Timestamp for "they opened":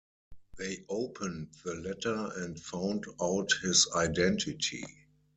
0.57-1.49